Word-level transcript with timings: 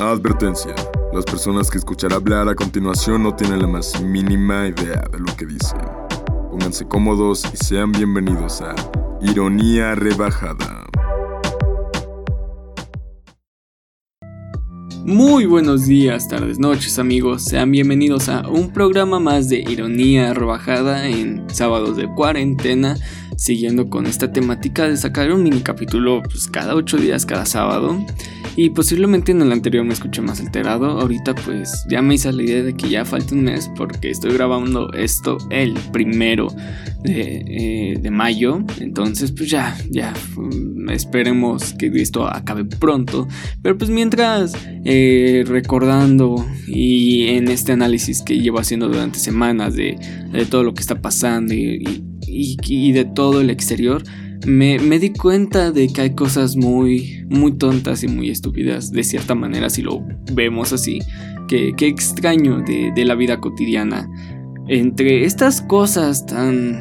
Advertencia. 0.00 0.76
Las 1.12 1.24
personas 1.24 1.68
que 1.68 1.78
escuchará 1.78 2.16
hablar 2.16 2.48
a 2.48 2.54
continuación 2.54 3.24
no 3.24 3.34
tienen 3.34 3.60
la 3.60 3.66
más 3.66 4.00
mínima 4.00 4.68
idea 4.68 5.02
de 5.10 5.18
lo 5.18 5.36
que 5.36 5.44
dicen. 5.44 5.80
Pónganse 6.52 6.86
cómodos 6.86 7.42
y 7.52 7.56
sean 7.56 7.90
bienvenidos 7.90 8.60
a 8.60 8.76
Ironía 9.20 9.96
Rebajada. 9.96 10.86
Muy 15.04 15.46
buenos 15.46 15.86
días, 15.86 16.28
tardes, 16.28 16.60
noches 16.60 17.00
amigos, 17.00 17.42
sean 17.42 17.72
bienvenidos 17.72 18.28
a 18.28 18.46
un 18.46 18.72
programa 18.72 19.18
más 19.18 19.48
de 19.48 19.58
Ironía 19.58 20.32
Rebajada 20.32 21.08
en 21.08 21.44
sábados 21.52 21.96
de 21.96 22.06
cuarentena, 22.14 22.96
siguiendo 23.36 23.90
con 23.90 24.06
esta 24.06 24.30
temática 24.30 24.86
de 24.86 24.96
sacar 24.96 25.32
un 25.32 25.42
mini 25.42 25.60
capítulo 25.60 26.22
pues, 26.22 26.46
cada 26.46 26.76
ocho 26.76 26.98
días, 26.98 27.26
cada 27.26 27.46
sábado. 27.46 27.98
Y 28.60 28.70
posiblemente 28.70 29.30
en 29.30 29.40
el 29.40 29.52
anterior 29.52 29.84
me 29.84 29.92
escuché 29.92 30.20
más 30.20 30.40
alterado. 30.40 30.86
Ahorita 31.00 31.32
pues 31.32 31.86
ya 31.88 32.02
me 32.02 32.14
hice 32.14 32.32
la 32.32 32.42
idea 32.42 32.64
de 32.64 32.74
que 32.74 32.88
ya 32.88 33.04
falta 33.04 33.36
un 33.36 33.44
mes 33.44 33.70
porque 33.76 34.10
estoy 34.10 34.32
grabando 34.32 34.92
esto 34.94 35.38
el 35.50 35.74
primero 35.92 36.48
de, 37.04 37.94
eh, 38.02 38.10
mayo. 38.10 38.64
Entonces 38.80 39.30
pues 39.30 39.48
ya, 39.48 39.78
ya 39.90 40.12
mm, 40.36 40.90
esperemos 40.90 41.72
que 41.74 41.86
esto 42.02 42.26
acabe 42.26 42.64
pronto. 42.64 43.28
Pero 43.62 43.78
pues 43.78 43.90
mientras 43.90 44.54
eh, 44.84 45.44
recordando 45.46 46.44
y 46.66 47.28
en 47.28 47.46
este 47.46 47.70
análisis 47.70 48.22
que 48.22 48.40
llevo 48.40 48.58
haciendo 48.58 48.88
durante 48.88 49.20
semanas 49.20 49.76
de, 49.76 49.96
todo 50.50 50.64
lo 50.64 50.74
que 50.74 50.80
está 50.80 51.00
pasando 51.00 51.54
y, 51.54 52.02
y 52.26 52.90
de 52.90 53.04
todo 53.04 53.40
el 53.40 53.50
exterior 53.50 54.02
me, 54.48 54.98
di 54.98 55.12
cuenta 55.12 55.72
de 55.72 55.88
que 55.88 56.00
hay 56.00 56.14
cosas 56.14 56.56
muy, 56.56 57.24
muy 57.28 57.52
tontas 57.52 58.02
y 58.02 58.08
muy 58.08 58.30
estúpidas, 58.30 58.90
de 58.90 59.04
cierta 59.04 59.34
manera, 59.34 59.68
si 59.68 59.82
lo 59.82 60.02
vemos 60.32 60.72
así, 60.72 61.00
que, 61.48 61.74
extraño 61.78 62.60
de, 62.60 62.90
de 62.94 63.04
la 63.04 63.14
vida 63.14 63.40
cotidiana. 63.40 64.10
Entre 64.66 65.24
estas 65.24 65.60
cosas 65.60 66.24
tan 66.26 66.80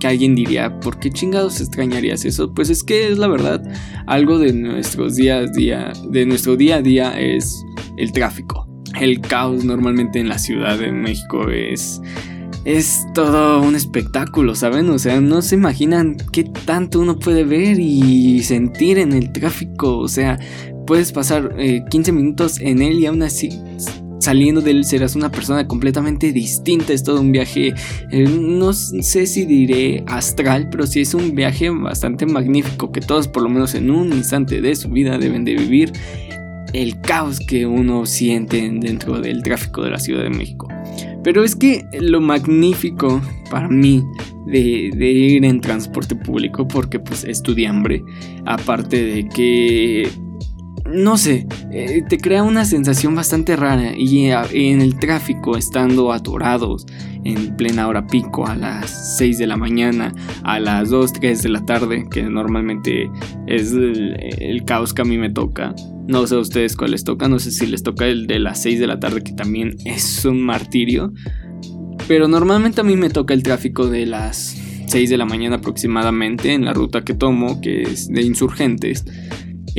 que 0.00 0.06
alguien 0.06 0.34
diría, 0.34 0.78
¿por 0.80 0.98
qué 0.98 1.10
chingados 1.10 1.60
extrañarías 1.60 2.24
eso? 2.24 2.52
Pues 2.52 2.70
es 2.70 2.84
que 2.84 3.08
es 3.08 3.18
la 3.18 3.28
verdad, 3.28 3.62
algo 4.06 4.38
de 4.38 4.52
nuestros 4.52 5.16
días 5.16 5.52
día, 5.52 5.92
de 6.10 6.26
nuestro 6.26 6.56
día 6.56 6.76
a 6.76 6.82
día 6.82 7.18
es 7.18 7.64
el 7.96 8.12
tráfico. 8.12 8.68
El 9.00 9.20
caos 9.20 9.64
normalmente 9.64 10.18
en 10.18 10.28
la 10.28 10.38
Ciudad 10.38 10.78
de 10.78 10.92
México 10.92 11.48
es 11.48 12.00
es 12.68 13.06
todo 13.14 13.62
un 13.62 13.74
espectáculo, 13.74 14.54
¿saben? 14.54 14.90
O 14.90 14.98
sea, 14.98 15.22
no 15.22 15.40
se 15.40 15.54
imaginan 15.54 16.18
qué 16.32 16.44
tanto 16.44 17.00
uno 17.00 17.18
puede 17.18 17.42
ver 17.44 17.80
y 17.80 18.42
sentir 18.42 18.98
en 18.98 19.14
el 19.14 19.32
tráfico. 19.32 19.96
O 19.96 20.06
sea, 20.06 20.38
puedes 20.86 21.10
pasar 21.10 21.56
15 21.56 22.10
eh, 22.10 22.12
minutos 22.12 22.60
en 22.60 22.82
él 22.82 23.00
y 23.00 23.06
aún 23.06 23.22
así 23.22 23.58
saliendo 24.20 24.60
de 24.60 24.72
él 24.72 24.84
serás 24.84 25.16
una 25.16 25.30
persona 25.30 25.66
completamente 25.66 26.30
distinta. 26.30 26.92
Es 26.92 27.02
todo 27.02 27.22
un 27.22 27.32
viaje, 27.32 27.72
eh, 28.10 28.28
no 28.28 28.74
sé 28.74 29.26
si 29.26 29.46
diré 29.46 30.04
astral, 30.06 30.68
pero 30.70 30.86
sí 30.86 31.00
es 31.00 31.14
un 31.14 31.34
viaje 31.34 31.70
bastante 31.70 32.26
magnífico 32.26 32.92
que 32.92 33.00
todos 33.00 33.28
por 33.28 33.44
lo 33.44 33.48
menos 33.48 33.74
en 33.74 33.90
un 33.90 34.12
instante 34.12 34.60
de 34.60 34.76
su 34.76 34.90
vida 34.90 35.16
deben 35.16 35.46
de 35.46 35.54
vivir 35.54 35.90
el 36.74 37.00
caos 37.00 37.40
que 37.40 37.64
uno 37.64 38.04
siente 38.04 38.70
dentro 38.74 39.22
del 39.22 39.42
tráfico 39.42 39.82
de 39.84 39.90
la 39.90 39.98
Ciudad 39.98 40.24
de 40.24 40.30
México. 40.30 40.68
Pero 41.28 41.44
es 41.44 41.54
que 41.54 41.84
lo 42.00 42.22
magnífico 42.22 43.20
para 43.50 43.68
mí 43.68 44.02
de, 44.46 44.88
ir 45.12 45.44
en 45.44 45.60
transporte 45.60 46.16
público, 46.16 46.66
porque 46.66 46.98
pues 46.98 47.22
hambre, 47.66 48.02
aparte 48.46 49.04
de 49.04 49.28
que 49.28 50.08
no 50.92 51.16
sé, 51.18 51.46
eh, 51.70 52.02
te 52.08 52.18
crea 52.18 52.42
una 52.42 52.64
sensación 52.64 53.14
bastante 53.14 53.56
rara 53.56 53.92
y 53.96 54.26
en 54.26 54.80
el 54.80 54.98
tráfico, 54.98 55.56
estando 55.56 56.12
atorados 56.12 56.86
en 57.24 57.56
plena 57.56 57.88
hora 57.88 58.06
pico 58.06 58.46
a 58.46 58.56
las 58.56 59.16
6 59.18 59.38
de 59.38 59.46
la 59.46 59.56
mañana, 59.56 60.14
a 60.44 60.58
las 60.60 60.90
2, 60.90 61.12
3 61.14 61.42
de 61.42 61.48
la 61.48 61.64
tarde, 61.64 62.06
que 62.10 62.22
normalmente 62.22 63.10
es 63.46 63.72
el 63.72 64.64
caos 64.64 64.94
que 64.94 65.02
a 65.02 65.04
mí 65.04 65.18
me 65.18 65.30
toca, 65.30 65.74
no 66.08 66.26
sé 66.26 66.36
a 66.36 66.38
ustedes 66.38 66.74
cuál 66.74 66.92
les 66.92 67.04
toca, 67.04 67.28
no 67.28 67.38
sé 67.38 67.50
si 67.50 67.66
les 67.66 67.82
toca 67.82 68.06
el 68.06 68.26
de 68.26 68.38
las 68.38 68.62
6 68.62 68.80
de 68.80 68.86
la 68.86 68.98
tarde, 68.98 69.22
que 69.22 69.32
también 69.32 69.76
es 69.84 70.24
un 70.24 70.40
martirio. 70.40 71.12
Pero 72.06 72.28
normalmente 72.28 72.80
a 72.80 72.84
mí 72.84 72.96
me 72.96 73.10
toca 73.10 73.34
el 73.34 73.42
tráfico 73.42 73.90
de 73.90 74.06
las 74.06 74.56
6 74.86 75.10
de 75.10 75.18
la 75.18 75.26
mañana 75.26 75.56
aproximadamente 75.56 76.54
en 76.54 76.64
la 76.64 76.72
ruta 76.72 77.04
que 77.04 77.12
tomo, 77.12 77.60
que 77.60 77.82
es 77.82 78.08
de 78.08 78.22
insurgentes. 78.22 79.04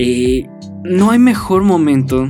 Eh, 0.02 0.48
no 0.86 1.12
hay 1.12 1.20
mejor 1.20 1.64
momento 1.64 2.30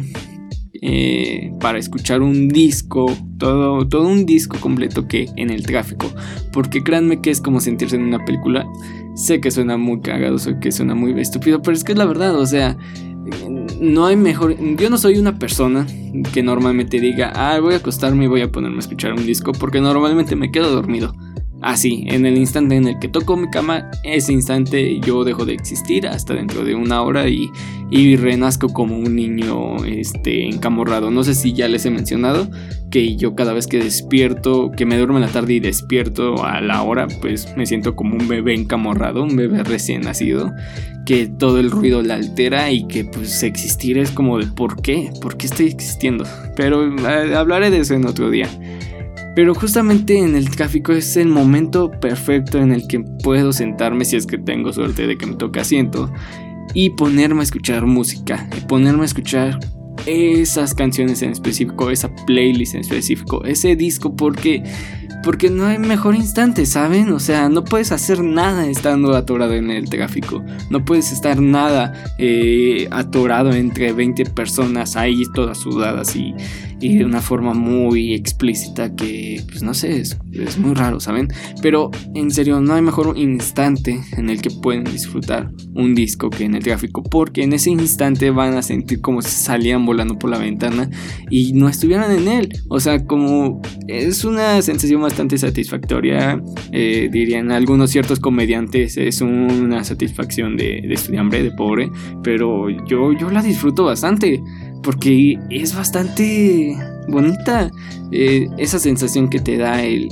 eh, 0.81 1.53
para 1.59 1.77
escuchar 1.77 2.23
un 2.23 2.47
disco, 2.47 3.15
todo, 3.37 3.87
todo 3.87 4.07
un 4.07 4.25
disco 4.25 4.57
completo 4.59 5.07
que 5.07 5.27
en 5.35 5.51
el 5.51 5.63
tráfico. 5.67 6.11
Porque 6.51 6.83
créanme 6.83 7.21
que 7.21 7.29
es 7.29 7.39
como 7.39 7.59
sentirse 7.59 7.95
en 7.95 8.01
una 8.01 8.25
película. 8.25 8.65
Sé 9.13 9.39
que 9.39 9.51
suena 9.51 9.77
muy 9.77 10.01
cagado, 10.01 10.39
sé 10.39 10.57
que 10.59 10.71
suena 10.71 10.95
muy 10.95 11.11
estúpido, 11.21 11.61
pero 11.61 11.77
es 11.77 11.83
que 11.83 11.91
es 11.91 11.97
la 11.99 12.05
verdad, 12.05 12.35
o 12.39 12.45
sea, 12.47 12.75
no 13.79 14.07
hay 14.07 14.15
mejor. 14.15 14.55
Yo 14.75 14.89
no 14.89 14.97
soy 14.97 15.19
una 15.19 15.37
persona 15.37 15.85
que 16.33 16.41
normalmente 16.41 16.99
diga, 16.99 17.31
ah, 17.35 17.59
voy 17.59 17.75
a 17.75 17.77
acostarme 17.77 18.25
y 18.25 18.29
voy 18.29 18.41
a 18.41 18.51
ponerme 18.51 18.77
a 18.77 18.79
escuchar 18.79 19.13
un 19.13 19.27
disco, 19.27 19.51
porque 19.51 19.79
normalmente 19.79 20.35
me 20.35 20.49
quedo 20.49 20.71
dormido. 20.71 21.13
Así, 21.61 22.05
en 22.07 22.25
el 22.25 22.37
instante 22.37 22.75
en 22.75 22.87
el 22.87 22.99
que 22.99 23.09
toco 23.09 23.35
mi 23.35 23.49
cama, 23.49 23.91
ese 24.03 24.31
instante 24.31 24.99
yo 25.01 25.25
dejo 25.25 25.45
de 25.45 25.53
existir 25.53 26.07
hasta 26.07 26.33
dentro 26.33 26.63
de 26.63 26.73
una 26.73 27.01
hora 27.01 27.27
y, 27.27 27.49
y 27.91 28.15
renazco 28.15 28.69
como 28.69 28.97
un 28.97 29.15
niño 29.15 29.83
este, 29.83 30.45
encamorrado. 30.45 31.11
No 31.11 31.23
sé 31.23 31.35
si 31.35 31.53
ya 31.53 31.67
les 31.67 31.85
he 31.85 31.89
mencionado 31.89 32.49
que 32.89 33.17
yo 33.17 33.35
cada 33.35 33.53
vez 33.53 33.67
que 33.67 33.79
despierto, 33.79 34.71
que 34.71 34.85
me 34.85 34.97
duermo 34.97 35.17
en 35.17 35.23
la 35.23 35.31
tarde 35.31 35.53
y 35.53 35.59
despierto 35.59 36.45
a 36.45 36.61
la 36.61 36.81
hora, 36.81 37.07
pues 37.21 37.55
me 37.57 37.65
siento 37.65 37.95
como 37.95 38.15
un 38.15 38.27
bebé 38.27 38.55
encamorrado, 38.55 39.23
un 39.23 39.35
bebé 39.35 39.63
recién 39.63 40.01
nacido, 40.01 40.53
que 41.05 41.27
todo 41.27 41.59
el 41.59 41.71
ruido 41.71 42.01
la 42.01 42.15
altera 42.15 42.71
y 42.71 42.87
que 42.87 43.03
pues 43.03 43.43
existir 43.43 43.97
es 43.97 44.11
como 44.11 44.37
de 44.37 44.47
¿por 44.47 44.81
qué? 44.81 45.11
¿Por 45.21 45.37
qué 45.37 45.47
estoy 45.47 45.67
existiendo? 45.67 46.23
Pero 46.55 46.87
eh, 46.87 47.35
hablaré 47.35 47.69
de 47.69 47.79
eso 47.79 47.95
en 47.95 48.05
otro 48.05 48.29
día. 48.29 48.47
Pero 49.35 49.53
justamente 49.53 50.17
en 50.17 50.35
el 50.35 50.49
tráfico 50.49 50.91
es 50.91 51.15
el 51.15 51.27
momento 51.27 51.91
perfecto 51.91 52.57
en 52.57 52.71
el 52.71 52.87
que 52.87 52.99
puedo 53.23 53.53
sentarme 53.53 54.05
si 54.05 54.15
es 54.15 54.25
que 54.25 54.37
tengo 54.37 54.73
suerte 54.73 55.07
de 55.07 55.17
que 55.17 55.25
me 55.25 55.35
toque 55.35 55.59
asiento 55.59 56.11
y 56.73 56.91
ponerme 56.91 57.41
a 57.41 57.43
escuchar 57.43 57.85
música, 57.85 58.49
ponerme 58.67 59.03
a 59.03 59.05
escuchar 59.05 59.59
esas 60.05 60.73
canciones 60.73 61.21
en 61.21 61.31
específico, 61.31 61.89
esa 61.89 62.13
playlist 62.25 62.75
en 62.75 62.81
específico, 62.81 63.43
ese 63.45 63.75
disco 63.75 64.15
porque 64.15 64.63
porque 65.23 65.49
no 65.49 65.65
hay 65.65 65.77
mejor 65.77 66.15
instante, 66.15 66.65
¿saben? 66.65 67.11
O 67.11 67.19
sea, 67.19 67.49
no 67.49 67.63
puedes 67.63 67.91
hacer 67.91 68.23
nada 68.23 68.67
estando 68.67 69.15
atorado 69.15 69.53
en 69.53 69.69
el 69.69 69.89
tráfico. 69.89 70.43
No 70.69 70.85
puedes 70.85 71.11
estar 71.11 71.41
nada 71.41 71.93
eh, 72.17 72.87
atorado 72.91 73.51
entre 73.51 73.91
20 73.91 74.25
personas 74.27 74.95
ahí 74.95 75.23
todas 75.33 75.57
sudadas 75.57 76.15
y, 76.15 76.33
y 76.81 76.97
de 76.97 77.05
una 77.05 77.21
forma 77.21 77.53
muy 77.53 78.13
explícita 78.13 78.95
que, 78.95 79.41
pues 79.47 79.63
no 79.63 79.73
sé, 79.73 79.99
es, 79.99 80.17
muy 80.57 80.73
raro, 80.73 80.99
¿saben? 80.99 81.29
Pero 81.61 81.91
en 82.15 82.31
serio, 82.31 82.61
no 82.61 82.73
hay 82.73 82.81
mejor 82.81 83.17
instante 83.17 84.01
en 84.17 84.29
el 84.29 84.41
que 84.41 84.49
pueden 84.49 84.83
disfrutar 84.83 85.51
un 85.73 85.95
disco 85.95 86.29
que 86.29 86.45
en 86.45 86.55
el 86.55 86.63
tráfico, 86.63 87.03
porque 87.03 87.43
en 87.43 87.53
ese 87.53 87.69
instante 87.69 88.29
van 88.31 88.55
a 88.55 88.61
sentir 88.61 89.01
como 89.01 89.21
si 89.21 89.29
salían 89.29 89.85
volando 89.85 90.17
por 90.17 90.29
la 90.29 90.37
ventana 90.37 90.89
y 91.29 91.53
no 91.53 91.69
estuvieran 91.69 92.11
en 92.11 92.27
él. 92.27 92.49
O 92.69 92.79
sea, 92.79 93.05
como 93.05 93.61
es 93.87 94.23
una 94.23 94.61
sensación 94.61 95.01
bastante 95.01 95.37
satisfactoria, 95.37 96.41
eh, 96.71 97.09
dirían 97.11 97.51
algunos 97.51 97.91
ciertos 97.91 98.19
comediantes, 98.19 98.97
es 98.97 99.21
una 99.21 99.83
satisfacción 99.83 100.57
de, 100.57 100.81
de 100.87 100.93
estudiante, 100.93 101.19
de 101.43 101.51
pobre, 101.51 101.91
pero 102.23 102.69
yo, 102.69 103.13
yo 103.13 103.29
la 103.29 103.41
disfruto 103.41 103.83
bastante 103.83 104.41
porque 104.83 105.37
es 105.49 105.75
bastante 105.75 106.75
bonita 107.07 107.71
eh, 108.11 108.47
esa 108.57 108.79
sensación 108.79 109.29
que 109.29 109.39
te 109.39 109.57
da 109.57 109.83
el, 109.83 110.09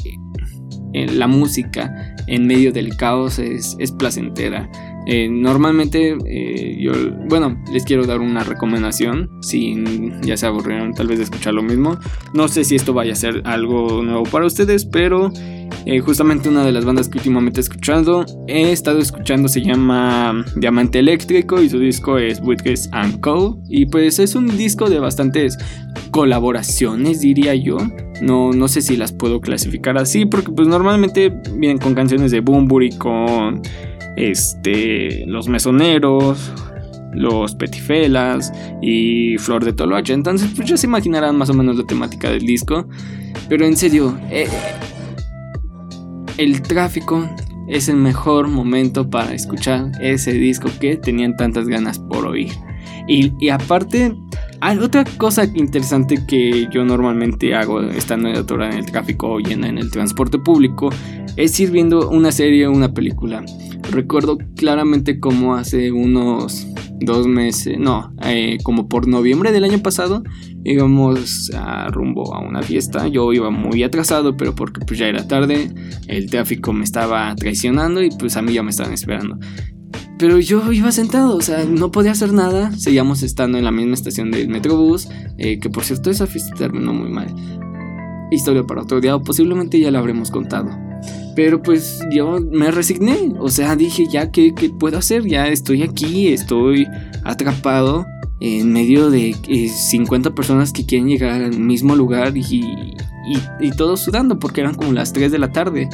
la 0.93 1.27
música 1.27 2.15
en 2.27 2.47
medio 2.47 2.71
del 2.71 2.95
caos 2.97 3.39
es, 3.39 3.75
es 3.79 3.91
placentera. 3.91 4.69
Eh, 5.09 5.29
normalmente 5.29 6.17
eh, 6.25 6.77
yo, 6.77 6.91
bueno, 7.29 7.57
les 7.71 7.85
quiero 7.85 8.05
dar 8.05 8.19
una 8.19 8.43
recomendación, 8.43 9.29
si 9.41 9.81
ya 10.21 10.35
se 10.35 10.45
aburrieron 10.45 10.93
tal 10.93 11.07
vez 11.07 11.19
de 11.19 11.23
escuchar 11.23 11.53
lo 11.53 11.63
mismo. 11.63 11.97
No 12.33 12.49
sé 12.49 12.65
si 12.65 12.75
esto 12.75 12.93
vaya 12.93 13.13
a 13.13 13.15
ser 13.15 13.41
algo 13.45 14.03
nuevo 14.03 14.23
para 14.23 14.45
ustedes, 14.45 14.83
pero 14.83 15.31
eh, 15.85 16.01
justamente 16.01 16.49
una 16.49 16.65
de 16.65 16.73
las 16.73 16.83
bandas 16.83 17.07
que 17.07 17.19
últimamente 17.19 17.61
he 17.61 17.63
escuchado, 17.63 18.25
he 18.47 18.73
estado 18.73 18.99
escuchando 18.99 19.47
se 19.47 19.61
llama 19.61 20.43
Diamante 20.57 20.99
Eléctrico 20.99 21.61
y 21.61 21.69
su 21.69 21.79
disco 21.79 22.17
es 22.17 22.41
Witness 22.41 22.89
and 22.91 23.21
Co. 23.21 23.61
Y 23.69 23.85
pues 23.85 24.19
es 24.19 24.35
un 24.35 24.57
disco 24.57 24.89
de 24.89 24.99
bastantes 24.99 25.57
colaboraciones, 26.11 27.21
diría 27.21 27.55
yo. 27.55 27.77
No, 28.21 28.51
no 28.51 28.67
sé 28.67 28.81
si 28.81 28.97
las 28.97 29.13
puedo 29.13 29.39
clasificar 29.39 29.97
así, 29.97 30.25
porque 30.25 30.51
pues 30.51 30.67
normalmente 30.67 31.33
vienen 31.53 31.77
con 31.77 31.93
canciones 31.93 32.31
de 32.31 32.41
Bumburi, 32.41 32.89
con 32.97 33.61
este, 34.17 35.23
Los 35.27 35.47
Mesoneros, 35.47 36.51
los 37.13 37.55
Petifelas 37.55 38.51
y 38.81 39.37
Flor 39.37 39.63
de 39.63 39.73
Toloache. 39.73 40.13
Entonces, 40.13 40.51
pues 40.55 40.67
ya 40.69 40.77
se 40.77 40.87
imaginarán 40.87 41.37
más 41.37 41.49
o 41.49 41.53
menos 41.53 41.77
la 41.77 41.85
temática 41.85 42.29
del 42.29 42.45
disco. 42.45 42.87
Pero 43.47 43.65
en 43.65 43.77
serio, 43.77 44.17
eh, 44.29 44.47
el 46.37 46.61
tráfico 46.61 47.27
es 47.67 47.89
el 47.89 47.97
mejor 47.97 48.47
momento 48.47 49.09
para 49.09 49.33
escuchar 49.33 49.91
ese 50.01 50.33
disco 50.33 50.69
que 50.79 50.97
tenían 50.97 51.35
tantas 51.35 51.67
ganas 51.67 51.99
por 51.99 52.25
oír. 52.25 52.51
Y, 53.07 53.33
y 53.39 53.49
aparte, 53.49 54.15
hay 54.61 54.77
otra 54.79 55.03
cosa 55.17 55.45
interesante 55.55 56.25
que 56.27 56.67
yo 56.71 56.83
normalmente 56.83 57.53
hago 57.55 57.81
estando 57.81 58.29
en 58.29 58.35
en 58.35 58.73
el 58.73 58.85
tráfico 58.85 59.27
o 59.33 59.39
en 59.39 59.63
el 59.63 59.91
transporte 59.91 60.39
público 60.39 60.89
es 61.35 61.59
ir 61.59 61.71
viendo 61.71 62.09
una 62.09 62.31
serie 62.31 62.67
o 62.67 62.71
una 62.71 62.93
película. 62.93 63.43
Recuerdo 63.91 64.37
claramente 64.55 65.19
como 65.19 65.55
hace 65.55 65.91
unos 65.91 66.67
dos 66.99 67.27
meses, 67.27 67.77
no, 67.77 68.11
eh, 68.23 68.57
como 68.63 68.89
por 68.89 69.07
noviembre 69.07 69.51
del 69.51 69.63
año 69.63 69.79
pasado, 69.79 70.23
íbamos 70.63 71.51
a 71.53 71.87
rumbo 71.89 72.33
a 72.33 72.39
una 72.39 72.63
fiesta. 72.63 73.07
Yo 73.07 73.31
iba 73.33 73.51
muy 73.51 73.83
atrasado, 73.83 74.35
pero 74.35 74.55
porque 74.55 74.81
pues 74.85 74.99
ya 74.99 75.07
era 75.07 75.27
tarde, 75.27 75.69
el 76.07 76.29
tráfico 76.29 76.73
me 76.73 76.83
estaba 76.83 77.35
traicionando 77.35 78.01
y 78.01 78.09
pues 78.09 78.35
a 78.35 78.41
mí 78.41 78.53
ya 78.53 78.63
me 78.63 78.71
estaban 78.71 78.93
esperando. 78.93 79.37
Pero 80.17 80.39
yo 80.39 80.71
iba 80.71 80.91
sentado, 80.91 81.35
o 81.35 81.41
sea, 81.41 81.63
no 81.65 81.91
podía 81.91 82.11
hacer 82.11 82.33
nada. 82.33 82.71
Seguíamos 82.75 83.21
estando 83.21 83.57
en 83.57 83.63
la 83.63 83.71
misma 83.71 83.93
estación 83.93 84.31
del 84.31 84.49
Metrobús, 84.49 85.07
eh, 85.37 85.59
que 85.59 85.69
por 85.69 85.83
cierto 85.83 86.09
esa 86.09 86.25
fiesta 86.25 86.55
terminó 86.55 86.93
muy 86.93 87.09
mal. 87.09 87.33
Historia 88.31 88.63
para 88.63 88.81
otro 88.81 88.99
día, 88.99 89.17
posiblemente 89.19 89.79
ya 89.79 89.91
la 89.91 89.99
habremos 89.99 90.31
contado. 90.31 90.69
Pero 91.35 91.61
pues 91.61 91.99
yo 92.11 92.39
me 92.39 92.71
resigné, 92.71 93.33
o 93.39 93.49
sea, 93.49 93.75
dije 93.75 94.07
ya, 94.11 94.31
¿qué, 94.31 94.53
puedo 94.79 94.97
hacer? 94.97 95.27
Ya 95.27 95.47
estoy 95.47 95.83
aquí, 95.83 96.29
estoy 96.29 96.87
atrapado 97.23 98.07
en 98.39 98.71
medio 98.73 99.11
de 99.11 99.35
50 99.35 100.29
eh, 100.29 100.31
personas 100.31 100.73
que 100.73 100.85
quieren 100.85 101.07
llegar 101.07 101.41
al 101.41 101.59
mismo 101.59 101.95
lugar 101.95 102.35
y, 102.35 102.95
y, 103.59 103.71
todos 103.77 104.01
sudando 104.01 104.39
porque 104.39 104.61
eran 104.61 104.73
como 104.73 104.93
las 104.93 105.13
3 105.13 105.31
de 105.31 105.37
la 105.37 105.51
tarde. 105.51 105.89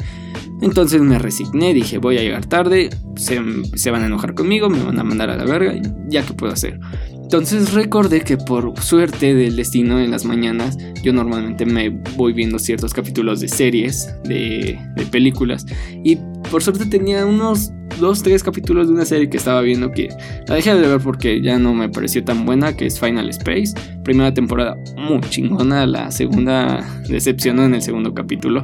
Entonces 0.64 1.02
me 1.02 1.18
resigné, 1.18 1.74
dije 1.74 1.98
voy 1.98 2.16
a 2.16 2.22
llegar 2.22 2.46
tarde, 2.46 2.88
se, 3.16 3.38
se, 3.74 3.90
van 3.90 4.02
a 4.02 4.06
enojar 4.06 4.34
conmigo, 4.34 4.70
me 4.70 4.82
van 4.82 4.98
a 4.98 5.04
mandar 5.04 5.28
a 5.28 5.36
la 5.36 5.44
verga, 5.44 5.74
ya 6.08 6.24
que 6.24 6.32
puedo 6.32 6.54
hacer. 6.54 6.80
Entonces 7.22 7.74
recordé 7.74 8.22
que 8.22 8.38
por 8.38 8.80
suerte 8.80 9.34
del 9.34 9.56
destino 9.56 10.00
en 10.00 10.10
las 10.10 10.24
mañanas 10.24 10.78
yo 11.02 11.12
normalmente 11.12 11.66
me 11.66 11.90
voy 12.16 12.32
viendo 12.32 12.58
ciertos 12.58 12.94
capítulos 12.94 13.40
de 13.40 13.48
series, 13.48 14.08
de, 14.24 14.78
películas 15.10 15.66
y 16.02 16.16
por 16.50 16.62
suerte 16.62 16.86
tenía 16.86 17.26
unos 17.26 17.70
2, 18.00 18.22
3 18.22 18.42
capítulos 18.42 18.88
de 18.88 18.94
una 18.94 19.04
serie 19.04 19.28
que 19.28 19.36
estaba 19.36 19.60
viendo 19.60 19.90
que 19.90 20.08
la 20.48 20.54
dejé 20.54 20.74
de 20.74 20.88
ver 20.88 21.00
porque 21.00 21.42
ya 21.42 21.58
no 21.58 21.74
me 21.74 21.90
pareció 21.90 22.24
tan 22.24 22.46
buena, 22.46 22.74
que 22.74 22.86
es 22.86 22.98
Final 22.98 23.28
Space. 23.28 23.74
Primera 24.02 24.32
temporada 24.32 24.76
muy 24.96 25.20
chingona, 25.28 25.86
la 25.86 26.10
segunda 26.10 26.84
decepcionó 27.08 27.64
en 27.64 27.74
el 27.74 27.82
segundo 27.82 28.14
capítulo. 28.14 28.62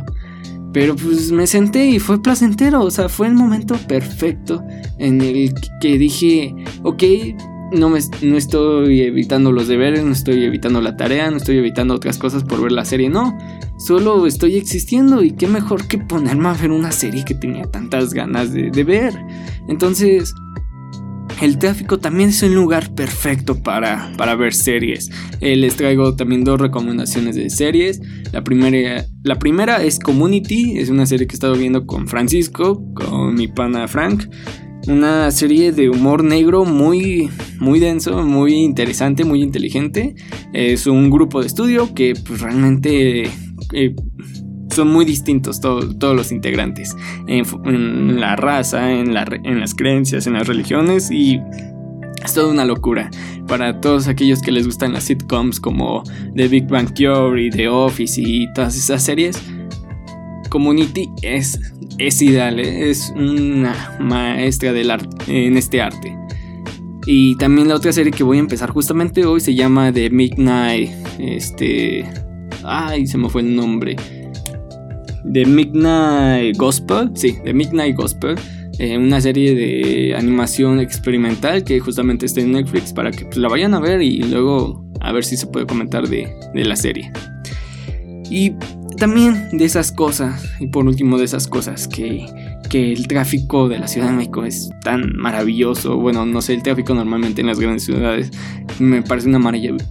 Pero 0.73 0.95
pues 0.95 1.33
me 1.33 1.47
senté 1.47 1.87
y 1.87 1.99
fue 1.99 2.23
placentero, 2.23 2.83
o 2.83 2.91
sea, 2.91 3.09
fue 3.09 3.27
el 3.27 3.35
momento 3.35 3.77
perfecto 3.89 4.63
en 4.99 5.21
el 5.21 5.53
que 5.81 5.99
dije, 5.99 6.55
ok, 6.83 7.03
no, 7.73 7.89
me, 7.89 8.01
no 8.23 8.37
estoy 8.37 9.03
evitando 9.03 9.53
los 9.53 9.69
deberes, 9.69 10.05
no 10.05 10.13
estoy 10.13 10.45
evitando 10.45 10.81
la 10.81 10.97
tarea, 10.97 11.31
no 11.31 11.37
estoy 11.37 11.59
evitando 11.59 11.95
otras 11.95 12.19
cosas 12.19 12.45
por 12.45 12.63
ver 12.63 12.73
la 12.73 12.85
serie, 12.85 13.09
no. 13.09 13.37
Solo 13.79 14.27
estoy 14.27 14.57
existiendo 14.57 15.23
y 15.23 15.33
qué 15.33 15.47
mejor 15.47 15.87
que 15.87 15.99
ponerme 15.99 16.49
a 16.49 16.55
ver 16.55 16.71
una 16.71 16.93
serie 16.93 17.25
que 17.25 17.35
tenía 17.35 17.65
tantas 17.71 18.13
ganas 18.13 18.53
de, 18.53 18.85
ver. 18.85 19.15
Entonces, 19.69 20.35
el 21.41 21.59
tráfico 21.59 21.99
también 21.99 22.31
es 22.31 22.43
un 22.43 22.55
lugar 22.55 22.95
perfecto 22.95 23.63
para, 23.63 24.13
para 24.17 24.35
ver 24.35 24.55
series. 24.55 25.11
Eh, 25.41 25.57
les 25.57 25.77
traigo 25.77 26.15
también 26.15 26.45
dos 26.45 26.61
recomendaciones 26.61 27.37
de 27.37 27.49
series. 27.51 28.01
La 28.33 28.45
primera, 28.45 29.07
la 29.23 29.39
primera 29.39 29.83
es 29.83 29.99
Community, 29.99 30.79
es 30.79 30.91
una 30.91 31.07
serie 31.07 31.27
que 31.27 31.35
he 31.35 31.37
estado 31.37 31.55
viendo 31.55 31.87
con 31.87 32.09
Francisco, 32.09 32.83
con 32.95 33.35
mi 33.35 33.49
pana 33.49 33.89
Frank. 33.89 34.25
Una 34.87 35.31
serie 35.31 35.73
de 35.73 35.91
humor 35.91 36.25
negro 36.25 36.65
muy, 36.65 37.31
muy 37.59 37.81
denso, 37.81 38.23
muy 38.27 38.55
interesante, 38.55 39.25
muy 39.25 39.43
inteligente. 39.43 40.15
Es 40.53 40.87
un 40.87 41.11
grupo 41.11 41.41
de 41.41 41.47
estudio 41.47 41.95
que 41.95 42.15
pues, 42.27 42.41
realmente 42.41 43.31
eh, 43.73 43.95
son 44.71 44.89
muy 44.89 45.05
distintos 45.05 45.61
todos 45.61 46.17
los 46.17 46.33
integrantes. 46.33 46.97
En, 47.27 48.21
la 48.21 48.37
raza, 48.37 48.93
en, 48.93 49.17
en 49.17 49.61
las 49.61 49.75
creencias, 49.75 50.27
en 50.27 50.35
las 50.35 50.47
religiones 50.47 51.11
y 51.11 51.41
es 52.25 52.35
toda 52.35 52.51
una 52.51 52.65
locura 52.65 53.11
para 53.47 53.81
todos 53.81 54.09
aquellos 54.09 54.43
que 54.43 54.53
les 54.53 54.67
gustan 54.67 54.93
las 54.93 55.05
sitcoms 55.05 55.59
como 55.59 56.03
The 56.35 56.49
Big 56.49 56.69
Bang 56.69 56.93
Theory, 56.95 57.51
The 57.51 57.69
Office 57.69 58.21
y 58.21 58.53
todas 58.53 58.77
esas 58.77 59.03
series. 59.03 59.43
Community 60.51 61.09
es 61.23 61.59
es 62.01 62.23
ideal, 62.23 62.59
¿eh? 62.59 62.91
es 62.91 63.13
una 63.15 63.97
maestra 64.01 64.73
del 64.73 64.91
arte, 64.91 65.09
en 65.47 65.57
este 65.57 65.83
arte. 65.83 66.17
Y 67.07 67.37
también 67.37 67.69
la 67.69 67.75
otra 67.75 67.93
serie 67.93 68.13
que 68.13 68.23
voy 68.23 68.39
a 68.39 68.41
empezar 68.41 68.71
justamente 68.71 69.25
hoy 69.27 69.41
se 69.41 69.55
llama 69.55 69.93
The 69.93 70.11
Midnight. 70.11 70.91
Este. 71.19 72.05
Ay, 72.65 73.07
se 73.07 73.19
me 73.19 73.29
fue 73.29 73.43
el 73.43 73.55
nombre. 73.55 73.97
The 75.33 75.47
Midnight 75.47 76.57
Gospel. 76.57 77.11
Sí, 77.15 77.37
The 77.45 77.53
Midnight 77.53 77.97
Gospel. 77.97 78.37
Eh, 78.79 78.97
una 78.97 79.21
serie 79.21 79.55
de 79.55 80.15
animación 80.17 80.81
experimental 80.81 81.65
que 81.65 81.81
justamente 81.81 82.27
está 82.27 82.41
en 82.41 82.53
Netflix 82.53 82.93
para 82.93 83.11
que 83.11 83.27
pues, 83.27 83.37
la 83.37 83.49
vayan 83.49 83.75
a 83.75 83.81
ver 83.81 84.01
y 84.01 84.23
luego 84.23 84.85
a 85.01 85.13
ver 85.13 85.25
si 85.25 85.37
se 85.37 85.47
puede 85.47 85.67
comentar 85.67 86.09
de, 86.09 86.33
de 86.55 86.65
la 86.65 86.77
serie. 86.77 87.13
Y 88.31 88.53
también 88.97 89.49
de 89.53 89.65
esas 89.65 89.93
cosas, 89.93 90.45
y 90.61 90.69
por 90.69 90.87
último 90.87 91.19
de 91.19 91.25
esas 91.25 91.49
cosas, 91.49 91.89
que, 91.89 92.27
que 92.69 92.93
el 92.93 93.09
tráfico 93.09 93.69
de 93.69 93.79
la 93.79 93.89
Ciudad 93.89 94.09
de 94.09 94.15
México 94.15 94.45
es 94.45 94.71
tan 94.83 95.17
maravilloso. 95.17 95.97
Bueno, 95.97 96.25
no 96.27 96.41
sé, 96.41 96.55
el 96.55 96.63
tráfico 96.63 96.95
normalmente 96.95 97.41
en 97.41 97.49
las 97.49 97.59
grandes 97.59 97.85
ciudades 97.85 98.31
me 98.79 99.03
parece 99.03 99.29
una 99.29 99.39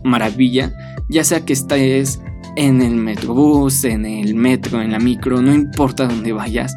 maravilla, 0.03 0.73
ya 1.09 1.23
sea 1.23 1.41
que 1.41 1.53
estés 1.53 2.21
en 2.59 2.81
el 2.81 2.93
metrobús, 2.95 3.85
en 3.85 4.05
el 4.05 4.35
metro, 4.35 4.81
en 4.81 4.91
la 4.91 4.99
micro, 4.99 5.41
no 5.41 5.53
importa 5.53 6.07
dónde 6.07 6.33
vayas, 6.33 6.75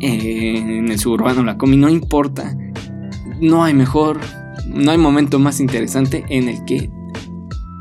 eh, 0.00 0.58
en 0.58 0.88
el 0.88 0.98
suburbano, 1.00 1.42
la 1.42 1.58
comi, 1.58 1.76
no 1.76 1.88
importa. 1.88 2.56
No 3.40 3.64
hay 3.64 3.74
mejor, 3.74 4.20
no 4.68 4.92
hay 4.92 4.98
momento 4.98 5.40
más 5.40 5.58
interesante 5.58 6.24
en 6.28 6.48
el 6.48 6.64
que 6.66 6.88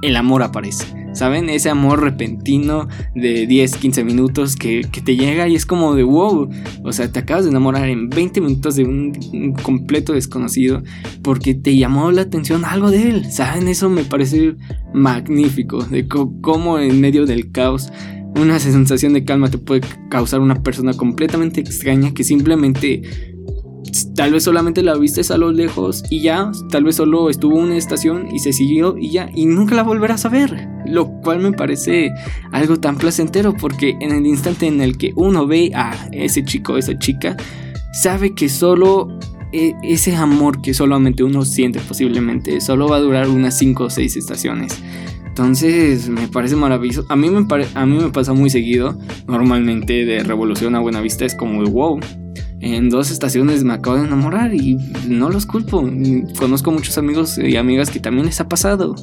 el 0.02 0.16
amor 0.16 0.42
aparece. 0.42 0.95
¿Saben? 1.16 1.50
Ese 1.50 1.70
amor 1.70 2.02
repentino 2.02 2.90
de 3.16 3.48
10, 3.48 3.78
15 3.78 4.04
minutos 4.04 4.58
que, 4.58 4.82
te 4.84 5.16
llega 5.16 5.48
y 5.48 5.56
es 5.56 5.66
como 5.66 5.96
de 5.96 6.04
wow. 6.04 6.50
O 6.84 6.92
sea, 6.92 7.10
te 7.10 7.20
acabas 7.20 7.46
de 7.46 7.52
enamorar 7.52 7.88
en 7.88 8.10
20 8.10 8.42
minutos 8.42 8.76
de 8.76 8.84
un, 8.84 9.54
completo 9.64 10.12
desconocido 10.12 10.84
porque 11.24 11.56
te 11.56 11.78
llamó 11.78 12.12
la 12.12 12.24
atención 12.24 12.66
algo 12.66 12.92
de 12.92 13.10
él. 13.10 13.32
¿Saben? 13.32 13.70
Eso 13.70 13.90
me 13.90 14.04
parece 14.04 14.56
magnífico. 14.94 15.84
De 15.86 16.06
cómo 16.08 16.80
en 16.80 17.00
medio 17.00 17.26
del 17.26 17.52
caos 17.52 17.92
una 18.36 18.60
sensación 18.60 19.14
de 19.14 19.24
calma 19.24 19.50
te 19.50 19.58
puede 19.58 19.82
causar 20.10 20.42
una 20.42 20.62
persona 20.62 20.94
completamente 20.94 21.62
extraña 21.62 22.14
que 22.14 22.26
simplemente 22.26 23.04
tal 24.16 24.34
vez 24.34 24.44
solamente 24.44 24.84
la 24.84 24.98
viste 24.98 25.22
a 25.34 25.38
lo 25.38 25.54
lejos 25.54 26.04
y 26.10 26.22
ya, 26.22 26.52
tal 26.70 26.84
vez 26.84 26.98
solo 26.98 27.30
estuvo 27.30 27.58
en 27.58 27.66
una 27.66 27.78
estación 27.78 28.28
y 28.34 28.40
se 28.40 28.52
siguió 28.52 28.98
y 28.98 29.12
ya, 29.12 29.30
y 29.34 29.46
nunca 29.46 29.76
la 29.76 29.84
volverás 29.84 30.26
a 30.26 30.30
ver. 30.30 30.75
Lo 30.88 31.08
cual 31.22 31.40
me 31.40 31.52
parece 31.52 32.12
algo 32.52 32.78
tan 32.78 32.98
placentero 32.98 33.54
porque 33.54 33.98
en 34.02 34.12
el 34.12 34.26
instante 34.26 34.68
en 34.68 34.82
el 34.82 34.98
que 34.98 35.14
uno 35.16 35.48
ve 35.48 35.72
a 35.74 36.10
ese 36.12 36.44
chico, 36.44 36.78
esa 36.78 36.98
chica, 36.98 37.36
sabe 37.94 38.34
que 38.36 38.50
solo 38.50 39.18
e, 39.52 39.74
ese 39.84 40.16
amor 40.16 40.62
que 40.62 40.74
solamente 40.74 41.24
uno 41.24 41.46
siente 41.46 41.80
posiblemente 41.80 42.60
solo 42.62 42.88
va 42.88 42.98
a 42.98 43.00
durar 43.00 43.30
unas 43.30 43.58
5 43.58 43.86
o 43.86 43.90
6 43.90 44.18
estaciones. 44.18 44.82
Entonces 45.26 46.08
me 46.08 46.28
parece 46.28 46.56
maravilloso. 46.56 47.06
A 47.10 47.16
mí 47.16 47.30
me, 47.30 47.46
a 47.74 47.86
mí 47.86 47.98
me 47.98 48.10
pasa 48.10 48.34
muy 48.34 48.50
seguido. 48.50 48.98
Normalmente 49.28 50.06
de 50.06 50.24
Revolución 50.24 50.76
a 50.76 50.80
Buenavista 50.80 51.26
es 51.26 51.36
como 51.36 51.62
wow 51.64 52.00
en 52.66 52.90
dos 52.90 53.12
estaciones 53.12 53.64
me 53.64 53.74
acabo 53.74 53.98
de 53.98 54.06
enamorar 54.06 54.52
y 54.56 54.76
no 55.08 55.30
los 55.30 55.46
culpo. 55.46 55.88
Conozco 56.40 56.72
muchos 56.72 56.98
amigos 56.98 57.38
y 57.38 57.58
amigas 57.58 57.92
que 57.92 58.00
también 58.00 58.26
les 58.26 58.42
ha 58.42 58.50
pasado 58.50 58.96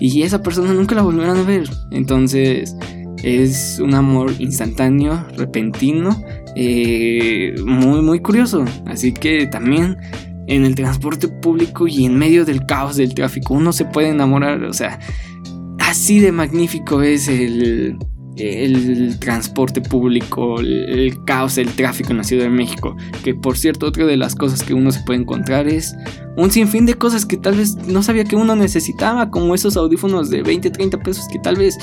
y 0.00 0.22
esa 0.22 0.42
persona 0.42 0.72
nunca 0.72 0.94
la 0.94 1.02
volverán 1.02 1.36
a 1.36 1.42
ver. 1.42 1.68
Entonces 1.90 2.74
es 3.22 3.78
un 3.78 3.94
amor 3.94 4.32
instantáneo, 4.38 5.26
repentino, 5.36 6.18
eh, 6.56 7.54
muy 7.66 8.00
muy 8.00 8.20
curioso. 8.20 8.64
Así 8.86 9.12
que 9.12 9.46
también 9.46 9.98
en 10.46 10.64
el 10.64 10.74
transporte 10.74 11.28
público 11.28 11.86
y 11.86 12.06
en 12.06 12.16
medio 12.16 12.46
del 12.46 12.64
caos 12.64 12.96
del 12.96 13.12
tráfico 13.12 13.52
uno 13.52 13.74
se 13.74 13.84
puede 13.84 14.08
enamorar. 14.08 14.64
O 14.64 14.72
sea, 14.72 14.98
así 15.78 16.20
de 16.20 16.32
magnífico 16.32 17.02
es 17.02 17.28
el 17.28 17.98
el 18.36 19.18
transporte 19.18 19.80
público, 19.80 20.60
el, 20.60 21.18
caos, 21.24 21.58
el 21.58 21.68
tráfico 21.72 22.10
en 22.10 22.18
la 22.18 22.24
Ciudad 22.24 22.44
de 22.44 22.50
México. 22.50 22.96
Que 23.22 23.34
por 23.34 23.56
cierto, 23.56 23.86
otra 23.86 24.06
de 24.06 24.16
las 24.16 24.34
cosas 24.34 24.62
que 24.62 24.74
uno 24.74 24.92
se 24.92 25.00
puede 25.00 25.20
encontrar 25.20 25.68
es 25.68 25.94
un 26.36 26.50
sinfín 26.50 26.86
de 26.86 26.94
cosas 26.94 27.26
que 27.26 27.36
tal 27.36 27.56
vez 27.56 27.76
no 27.86 28.02
sabía 28.02 28.24
que 28.24 28.36
uno 28.36 28.56
necesitaba, 28.56 29.30
como 29.30 29.54
esos 29.54 29.76
audífonos 29.76 30.30
de 30.30 30.42
20, 30.42 30.70
30 30.70 30.98
pesos 30.98 31.26
que 31.30 31.38
tal 31.38 31.56
vez 31.56 31.76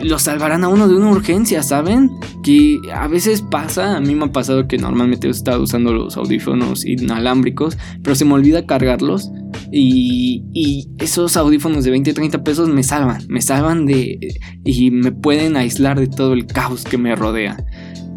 lo 0.00 0.18
salvarán 0.18 0.64
a 0.64 0.68
uno 0.68 0.88
de 0.88 0.94
una 0.94 1.10
urgencia, 1.10 1.62
¿saben? 1.62 2.10
Que 2.42 2.78
a 2.94 3.08
veces 3.08 3.42
pasa, 3.42 3.96
a 3.96 4.00
mí 4.00 4.14
me 4.14 4.26
ha 4.26 4.32
pasado 4.32 4.68
que 4.68 4.78
normalmente 4.78 5.26
he 5.26 5.30
estado 5.30 5.62
usando 5.62 5.92
los 5.92 6.16
audífonos 6.16 6.84
inalámbricos, 6.84 7.76
pero 8.02 8.14
se 8.14 8.24
me 8.24 8.34
olvida 8.34 8.64
cargarlos 8.64 9.30
y, 9.72 10.88
esos 10.98 11.36
audífonos 11.36 11.84
de 11.84 11.90
20, 11.90 12.12
30 12.12 12.44
pesos 12.44 12.68
me 12.68 12.82
salvan, 12.82 13.22
me 13.28 13.40
salvan 13.40 13.86
de... 13.86 14.18
y 14.64 14.90
me 14.90 15.12
pueden 15.12 15.56
aislar 15.56 15.98
de 15.98 16.08
todo 16.08 16.32
el 16.32 16.46
caos 16.46 16.84
que 16.84 16.98
me 16.98 17.14
rodea 17.14 17.56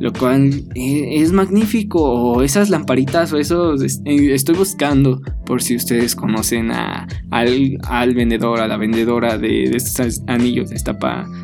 lo 0.02 0.12
cual 0.12 0.64
eh, 0.74 1.22
es 1.22 1.32
magnífico. 1.32 2.02
O 2.02 2.42
esas 2.42 2.70
lamparitas 2.70 3.32
o 3.34 3.38
esos 3.38 3.84
eh, 3.84 4.34
estoy 4.34 4.56
buscando 4.56 5.22
por 5.46 5.62
si 5.62 5.76
ustedes 5.76 6.16
conocen 6.16 6.72
a, 6.72 7.08
al, 7.30 8.16
vendedor, 8.16 8.60
a 8.62 8.68
la 8.68 8.78
vendedora 8.78 9.38
de, 9.38 9.66
estos 9.66 10.24
anillos 10.26 10.72
de 10.72 10.82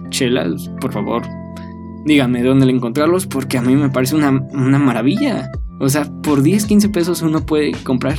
chelas, 0.09 0.71
por 0.81 0.91
favor. 0.91 1.21
Díganme 2.05 2.41
dónde 2.41 2.67
encontrarlos 2.71 3.27
porque 3.27 3.59
a 3.59 3.61
mí 3.61 3.75
me 3.75 3.89
parece 3.89 4.15
una, 4.15 4.31
maravilla. 4.31 5.51
O 5.79 5.87
sea, 5.87 6.11
por 6.23 6.41
10, 6.41 6.65
15 6.65 6.89
pesos 6.89 7.21
uno 7.21 7.45
puede 7.45 7.73
comprar 7.83 8.17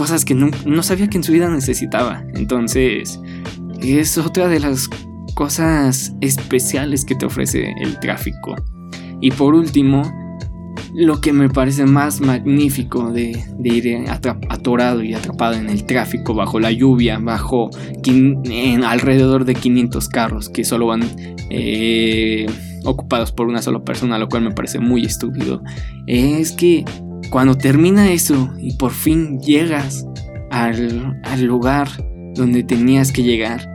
cosas 0.00 0.24
que 0.24 0.34
no, 0.34 0.48
no 0.64 0.82
sabía 0.82 1.08
que 1.08 1.18
en 1.18 1.22
su 1.22 1.30
vida 1.30 1.50
necesitaba. 1.50 2.24
Entonces, 2.32 3.20
es 3.82 4.16
otra 4.16 4.48
de 4.48 4.58
las 4.58 4.88
cosas 5.34 6.14
especiales 6.22 7.04
que 7.04 7.14
te 7.14 7.26
ofrece 7.26 7.74
el 7.82 8.00
tráfico. 8.00 8.56
Y 9.20 9.30
por 9.30 9.54
último, 9.54 10.00
lo 10.94 11.20
que 11.20 11.34
me 11.34 11.50
parece 11.50 11.84
más 11.84 12.22
magnífico 12.22 13.12
de, 13.12 13.44
ir 13.62 14.06
atorado 14.48 15.02
y 15.02 15.12
atrapado 15.12 15.56
en 15.56 15.68
el 15.68 15.84
tráfico, 15.84 16.32
bajo 16.32 16.58
la 16.60 16.72
lluvia, 16.72 17.18
bajo 17.18 17.68
alrededor 18.86 19.44
de 19.44 19.54
500 19.54 20.08
carros 20.08 20.48
que 20.48 20.64
solo 20.64 20.86
van 20.86 21.02
eh, 21.50 22.46
ocupados 22.86 23.32
por 23.32 23.48
una 23.48 23.60
sola 23.60 23.84
persona, 23.84 24.16
lo 24.16 24.30
cual 24.30 24.44
me 24.44 24.52
parece 24.52 24.78
muy 24.78 25.04
estúpido, 25.04 25.62
es 26.06 26.52
que 26.52 26.86
cuando 27.30 27.56
termina 27.56 28.10
eso 28.12 28.52
y 28.58 28.76
por 28.76 28.92
fin 28.92 29.40
llegas 29.40 30.06
al, 30.50 31.20
al 31.24 31.42
lugar 31.44 31.88
donde 32.34 32.62
tenías 32.62 33.12
que 33.12 33.22
llegar, 33.22 33.68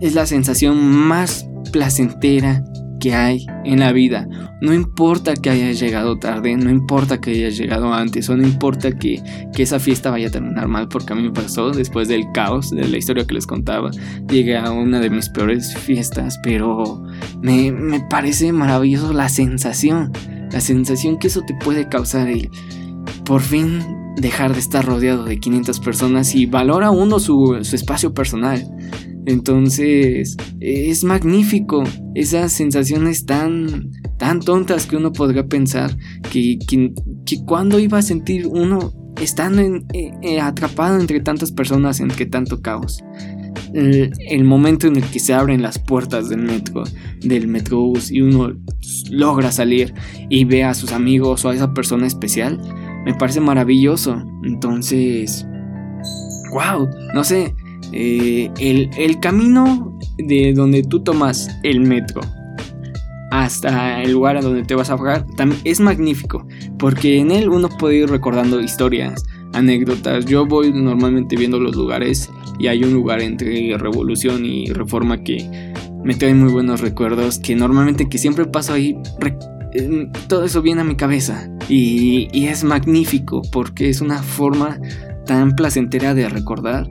es 0.00 0.14
la 0.14 0.26
sensación 0.26 0.82
más 0.82 1.48
placentera 1.72 2.64
que 3.00 3.14
hay 3.14 3.46
en 3.64 3.80
la 3.80 3.92
vida. 3.92 4.26
No 4.60 4.72
importa 4.72 5.34
que 5.34 5.50
hayas 5.50 5.78
llegado 5.78 6.18
tarde, 6.18 6.56
no 6.56 6.70
importa 6.70 7.20
que 7.20 7.32
hayas 7.32 7.58
llegado 7.58 7.92
antes, 7.92 8.30
o 8.30 8.36
no 8.36 8.46
importa 8.46 8.96
que, 8.96 9.22
esa 9.58 9.78
fiesta 9.78 10.10
vaya 10.10 10.28
a 10.28 10.30
terminar 10.30 10.68
mal, 10.68 10.88
porque 10.88 11.12
a 11.12 11.16
mí 11.16 11.22
me 11.22 11.30
pasó 11.30 11.70
después 11.70 12.08
del 12.08 12.24
caos 12.32 12.70
de 12.70 12.88
la 12.88 12.96
historia 12.96 13.26
que 13.26 13.34
les 13.34 13.46
contaba. 13.46 13.90
Llegué 14.30 14.56
a 14.56 14.70
una 14.70 15.00
de 15.00 15.10
mis 15.10 15.28
peores 15.28 15.76
fiestas, 15.76 16.38
pero 16.42 17.02
me, 17.42 17.72
me 17.72 18.00
parece 18.08 18.52
maravilloso 18.52 19.12
la 19.12 19.28
sensación, 19.28 20.10
la 20.50 20.60
sensación 20.60 21.18
que 21.18 21.26
eso 21.26 21.42
te 21.42 21.54
puede 21.62 21.88
causar 21.88 22.28
el 22.28 22.50
por 23.24 23.40
fin 23.40 23.80
dejar 24.16 24.52
de 24.52 24.60
estar 24.60 24.84
rodeado 24.84 25.24
de 25.24 25.40
500 25.40 25.80
personas 25.80 26.34
y 26.34 26.46
valora 26.46 26.90
uno 26.90 27.18
su, 27.18 27.58
su 27.62 27.76
espacio 27.76 28.14
personal. 28.14 28.64
Entonces, 29.26 30.36
es 30.60 31.02
magnífico 31.02 31.82
esas 32.14 32.52
sensaciones 32.52 33.24
tan, 33.24 33.90
tan 34.18 34.40
tontas 34.40 34.86
que 34.86 34.96
uno 34.96 35.12
podría 35.12 35.46
pensar 35.46 35.96
que, 36.30 36.58
que, 36.66 36.92
cuando 37.46 37.78
iba 37.78 37.98
a 37.98 38.02
sentir 38.02 38.46
uno 38.46 38.92
estando 39.20 39.62
eh, 39.62 40.12
eh, 40.22 40.40
atrapado 40.40 41.00
entre 41.00 41.20
tantas 41.20 41.52
personas, 41.52 42.00
entre 42.00 42.26
tanto 42.26 42.60
caos. 42.60 43.02
El, 43.72 44.44
momento 44.44 44.86
en 44.86 44.96
el 44.96 45.04
que 45.04 45.18
se 45.18 45.34
abren 45.34 45.62
las 45.62 45.80
puertas 45.80 46.28
del 46.28 46.42
metro, 46.42 46.84
del 47.22 47.48
metrobús 47.48 48.12
y 48.12 48.20
uno 48.20 48.52
logra 49.10 49.50
salir 49.50 49.94
y 50.28 50.44
ve 50.44 50.62
a 50.62 50.74
sus 50.74 50.92
amigos 50.92 51.44
o 51.44 51.48
a 51.48 51.54
esa 51.54 51.74
persona 51.74 52.06
especial, 52.06 52.60
me 53.04 53.14
parece 53.14 53.40
maravilloso. 53.40 54.22
Entonces, 54.42 55.46
wow, 56.52 56.88
no 57.14 57.24
sé, 57.24 57.54
eh, 57.92 58.50
el, 58.58 59.20
camino 59.20 59.98
de 60.18 60.52
donde 60.54 60.82
tú 60.82 61.02
tomas 61.02 61.48
el 61.62 61.80
metro 61.80 62.22
hasta 63.30 64.02
el 64.02 64.12
lugar 64.12 64.36
a 64.36 64.42
donde 64.42 64.62
te 64.64 64.74
vas 64.74 64.90
a 64.90 64.96
bajar 64.96 65.26
también 65.36 65.60
es 65.64 65.80
magnífico 65.80 66.46
porque 66.78 67.18
en 67.18 67.32
él 67.32 67.48
uno 67.48 67.68
puede 67.68 67.96
ir 67.96 68.08
recordando 68.08 68.60
historias, 68.60 69.24
anécdotas. 69.52 70.24
Yo 70.26 70.46
voy 70.46 70.72
normalmente 70.72 71.36
viendo 71.36 71.58
los 71.58 71.74
lugares 71.74 72.30
y 72.58 72.68
hay 72.68 72.84
un 72.84 72.94
lugar 72.94 73.20
entre 73.20 73.76
Revolución 73.76 74.44
y 74.44 74.66
Reforma 74.66 75.22
que 75.22 75.72
me 76.04 76.14
trae 76.14 76.34
muy 76.34 76.52
buenos 76.52 76.80
recuerdos 76.80 77.38
que 77.38 77.56
normalmente 77.56 78.08
que 78.08 78.18
siempre 78.18 78.44
paso 78.44 78.74
ahí 78.74 78.96
eh, 79.72 80.08
todo 80.28 80.44
eso 80.44 80.62
viene 80.62 80.82
a 80.82 80.84
mi 80.84 80.94
cabeza 80.94 81.48
y, 81.68 82.28
y 82.32 82.46
es 82.46 82.64
magnífico 82.64 83.42
porque 83.52 83.88
es 83.88 84.00
una 84.00 84.22
forma 84.22 84.78
tan 85.26 85.56
placentera 85.56 86.14
de 86.14 86.28
recordar 86.28 86.88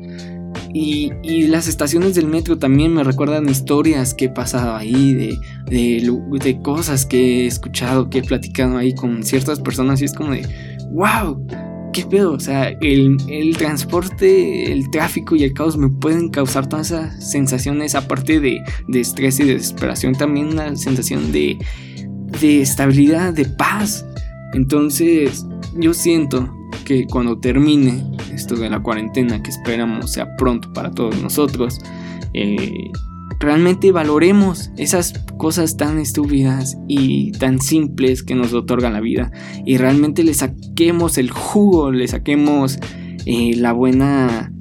y, 0.73 1.47
las 1.47 1.67
estaciones 1.67 2.15
del 2.15 2.27
metro 2.27 2.57
también 2.57 2.93
me 2.93 3.03
recuerdan 3.03 3.47
historias 3.47 4.15
que 4.15 4.25
he 4.25 4.29
pasado 4.29 4.75
ahí, 4.75 5.13
de, 5.13 5.37
de, 5.69 6.59
cosas 6.63 7.05
que 7.05 7.43
he 7.43 7.47
escuchado, 7.47 8.09
que 8.09 8.19
he 8.19 8.23
platicado 8.23 8.77
ahí 8.77 8.95
con 8.95 9.23
ciertas 9.23 9.59
personas 9.59 10.01
y 10.01 10.05
es 10.05 10.13
como 10.13 10.31
de, 10.31 10.47
wow, 10.91 11.45
qué 11.93 12.03
pedo, 12.05 12.33
o 12.33 12.39
sea, 12.39 12.69
el, 12.81 13.55
transporte, 13.55 14.71
el 14.71 14.89
tráfico 14.89 15.35
y 15.35 15.43
el 15.43 15.53
caos 15.53 15.77
me 15.77 15.89
pueden 15.89 16.29
causar 16.29 16.67
todas 16.67 16.87
esas 16.87 17.31
sensaciones, 17.31 17.93
aparte 17.93 18.39
de, 18.39 18.63
de 18.87 18.99
estrés 18.99 19.39
y 19.39 19.43
de 19.43 19.53
desesperación, 19.53 20.13
también 20.15 20.47
una 20.47 20.75
sensación 20.75 21.31
de, 21.31 21.57
de 22.41 22.61
estabilidad, 22.61 23.33
de 23.33 23.45
paz. 23.45 24.05
Entonces, 24.53 25.45
yo 25.77 25.93
siento 25.93 26.53
que 26.85 27.05
cuando 27.05 27.39
termine 27.39 28.03
esto 28.33 28.55
de 28.55 28.69
la 28.69 28.81
cuarentena, 28.81 29.41
que 29.41 29.49
esperamos 29.49 30.11
sea 30.11 30.35
pronto 30.37 30.71
para 30.73 30.91
todos 30.91 31.21
nosotros, 31.21 31.79
eh, 32.33 32.91
realmente 33.39 33.91
valoremos 33.91 34.71
esas 34.77 35.13
cosas 35.37 35.77
tan 35.77 35.99
estúpidas 35.99 36.77
y 36.87 37.31
tan 37.33 37.59
simples 37.59 38.23
que 38.23 38.35
nos 38.35 38.53
otorgan 38.53 38.93
la 38.93 39.01
vida. 39.01 39.31
Y 39.65 39.77
realmente 39.77 40.23
le 40.23 40.33
saquemos 40.33 41.17
el 41.17 41.29
jugo, 41.31 41.91
le 41.91 42.07
saquemos 42.07 42.79
eh, 43.25 43.55
la 43.55 43.73
buena 43.73 44.52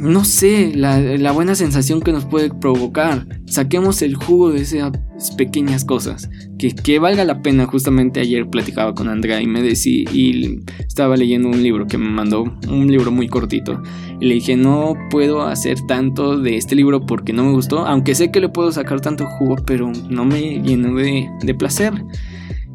no 0.00 0.24
sé, 0.24 0.72
la, 0.74 1.32
buena 1.32 1.54
sensación 1.54 2.00
que 2.00 2.12
nos 2.12 2.24
puede 2.24 2.48
provocar. 2.50 3.26
Saquemos 3.46 4.00
el 4.00 4.14
jugo 4.14 4.50
de 4.50 4.62
esas 4.62 4.92
pequeñas 5.36 5.84
cosas. 5.84 6.30
Que, 6.58 6.98
valga 6.98 7.24
la 7.24 7.42
pena. 7.42 7.66
Justamente 7.66 8.20
ayer 8.20 8.48
platicaba 8.48 8.94
con 8.94 9.08
Andrea 9.08 9.42
y 9.42 9.46
me 9.46 9.62
decía, 9.62 10.10
y 10.10 10.60
estaba 10.78 11.16
leyendo 11.16 11.48
un 11.48 11.62
libro 11.62 11.86
que 11.86 11.98
me 11.98 12.08
mandó, 12.08 12.44
un 12.68 12.90
libro 12.90 13.10
muy 13.10 13.28
cortito. 13.28 13.82
Y 14.20 14.26
le 14.26 14.34
dije, 14.34 14.56
no 14.56 14.94
puedo 15.10 15.42
hacer 15.42 15.78
tanto 15.86 16.38
de 16.38 16.56
este 16.56 16.74
libro 16.74 17.04
porque 17.04 17.34
no 17.34 17.44
me 17.44 17.52
gustó. 17.52 17.86
Aunque 17.86 18.14
sé 18.14 18.30
que 18.30 18.40
le 18.40 18.48
puedo 18.48 18.72
sacar 18.72 19.02
tanto 19.02 19.26
jugo, 19.26 19.56
pero 19.66 19.92
no 20.08 20.24
me 20.24 20.62
llenó 20.62 20.94
de 20.96 21.54
placer. 21.54 21.92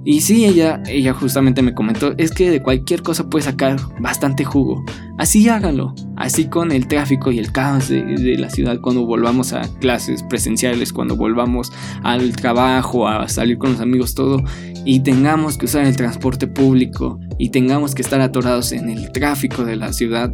Y 0.07 0.21
sí, 0.21 0.45
ella, 0.45 0.83
ella 0.87 1.15
justamente 1.15 1.63
me 1.63 1.73
comentó, 1.73 2.13
es 2.17 2.29
que 2.29 2.51
de 2.51 2.61
cualquier 2.61 3.01
cosa 3.01 3.27
puede 3.27 3.45
sacar 3.45 3.77
bastante 3.99 4.45
jugo. 4.45 4.85
Así 5.17 5.49
háganlo, 5.49 5.95
así 6.15 6.45
con 6.45 6.71
el 6.71 6.87
tráfico 6.87 7.31
y 7.31 7.39
el 7.39 7.51
caos 7.51 7.89
de, 7.89 8.37
la 8.37 8.51
ciudad 8.51 8.79
cuando 8.81 9.03
volvamos 9.03 9.53
a 9.53 9.61
clases 9.79 10.21
presenciales, 10.21 10.93
cuando 10.93 11.15
volvamos 11.15 11.71
al 12.03 12.35
trabajo, 12.35 13.07
a 13.07 13.27
salir 13.29 13.57
con 13.57 13.71
los 13.71 13.81
amigos, 13.81 14.13
todo, 14.13 14.43
y 14.85 14.99
tengamos 14.99 15.57
que 15.57 15.65
usar 15.65 15.85
el 15.85 15.95
transporte 15.95 16.45
público 16.45 17.19
y 17.39 17.49
tengamos 17.49 17.95
que 17.95 18.03
estar 18.03 18.21
atorados 18.21 18.73
en 18.73 18.89
el 18.89 19.11
tráfico 19.11 19.65
de 19.65 19.75
la 19.75 19.91
ciudad. 19.91 20.31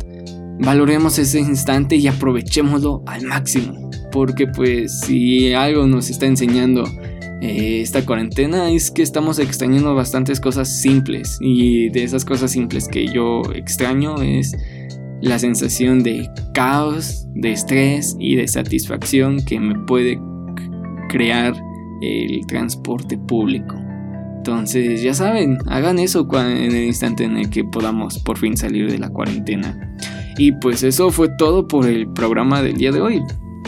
Valoremos 0.59 1.17
ese 1.17 1.39
instante 1.39 1.95
y 1.95 2.07
aprovechémoslo 2.07 3.03
al 3.07 3.25
máximo, 3.25 3.89
porque 4.11 4.47
pues 4.47 4.99
si 4.99 5.53
algo 5.53 5.87
nos 5.87 6.09
está 6.09 6.25
enseñando 6.25 6.83
eh, 7.41 7.81
esta 7.81 8.05
cuarentena 8.05 8.69
es 8.69 8.91
que 8.91 9.01
estamos 9.01 9.39
extrañando 9.39 9.95
bastantes 9.95 10.39
cosas 10.39 10.81
simples 10.81 11.39
y 11.41 11.89
de 11.89 12.03
esas 12.03 12.23
cosas 12.23 12.51
simples 12.51 12.87
que 12.87 13.07
yo 13.07 13.41
extraño 13.55 14.21
es 14.21 14.55
la 15.21 15.39
sensación 15.39 16.03
de 16.03 16.29
caos, 16.53 17.25
de 17.33 17.51
estrés 17.51 18.15
y 18.19 18.35
de 18.35 18.47
satisfacción 18.47 19.43
que 19.43 19.59
me 19.59 19.73
puede 19.85 20.19
crear 21.09 21.55
el 22.01 22.45
transporte 22.47 23.17
público. 23.17 23.75
Entonces, 24.37 25.01
ya 25.01 25.13
saben, 25.13 25.57
hagan 25.67 25.99
eso 25.99 26.27
en 26.33 26.75
el 26.75 26.83
instante 26.85 27.23
en 27.23 27.37
el 27.37 27.49
que 27.49 27.63
podamos 27.63 28.19
por 28.19 28.37
fin 28.37 28.55
salir 28.55 28.91
de 28.91 28.97
la 28.99 29.09
cuarentena. 29.09 29.95
Y 30.37 30.51
pues 30.53 30.83
eso 30.83 31.11
fue 31.11 31.29
todo 31.37 31.67
por 31.67 31.87
el 31.87 32.07
programa 32.13 32.61
del 32.61 32.77
día 32.77 32.91
de 32.91 33.01
hoy. 33.01 33.21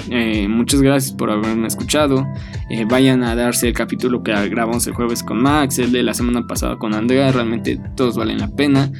Eh, 0.10 0.48
muchas 0.48 0.82
gracias 0.82 1.14
por 1.16 1.32
haberme 1.32 1.68
escuchado. 1.68 2.28
Eh, 2.70 2.86
vayan 2.90 3.24
a 3.24 3.36
darse 3.36 3.68
el 3.68 3.74
capítulo 3.74 4.24
que 4.24 4.32
grabamos 4.50 4.86
el 4.88 4.94
jueves 4.94 5.24
con 5.24 5.42
Max, 5.42 5.80
el 5.80 5.92
de 5.92 6.04
la 6.04 6.14
semana 6.14 6.46
pasada 6.48 6.78
con 6.78 6.94
Andrea. 6.94 7.32
Realmente 7.32 7.80
todos 7.96 8.18
valen 8.18 8.40
la 8.40 8.50
pena. 8.50 8.92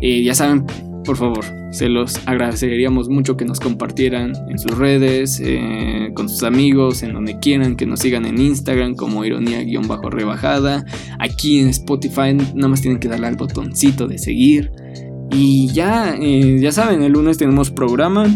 Eh, 0.00 0.22
ya 0.22 0.34
saben, 0.34 0.64
por 1.04 1.16
favor, 1.16 1.44
se 1.72 1.88
los 1.88 2.26
agradeceríamos 2.26 3.08
mucho 3.08 3.36
que 3.36 3.44
nos 3.44 3.60
compartieran 3.60 4.32
en 4.48 4.58
sus 4.58 4.76
redes, 4.76 5.42
con 6.14 6.28
sus 6.28 6.42
amigos, 6.42 7.02
en 7.02 7.12
donde 7.12 7.38
quieran, 7.38 7.76
que 7.76 7.86
nos 7.86 8.00
sigan 8.00 8.26
en 8.26 8.40
Instagram 8.40 8.94
como 8.94 9.24
ironía-rebajada. 9.24 10.84
Aquí 11.18 11.60
en 11.60 11.68
Spotify 11.68 12.34
nada 12.54 12.68
más 12.68 12.80
tienen 12.80 12.98
que 12.98 13.08
darle 13.08 13.28
al 13.28 13.36
botoncito 13.36 14.06
de 14.06 14.18
seguir. 14.18 14.72
Y 15.30 15.68
ya, 15.68 16.16
ya 16.18 16.72
saben, 16.72 17.02
el 17.02 17.12
lunes 17.12 17.38
tenemos 17.38 17.70
programa 17.70 18.26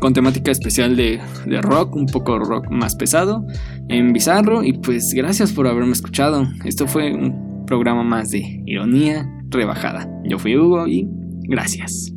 con 0.00 0.12
temática 0.12 0.50
especial 0.50 0.96
de, 0.96 1.20
de, 1.46 1.60
rock, 1.60 1.96
un 1.96 2.06
poco 2.06 2.38
rock 2.38 2.70
más 2.70 2.94
pesado, 2.96 3.44
en 3.88 4.12
Bizarro. 4.12 4.62
Y 4.62 4.74
pues 4.74 5.12
gracias 5.14 5.52
por 5.52 5.66
haberme 5.66 5.92
escuchado. 5.92 6.46
Esto 6.64 6.86
fue 6.86 7.12
un 7.12 7.64
programa 7.66 8.02
más 8.02 8.30
de 8.30 8.62
ironía 8.66 9.28
rebajada. 9.48 10.08
Yo 10.24 10.38
fui 10.38 10.56
Hugo 10.56 10.86
y 10.86 11.08
gracias. 11.48 12.13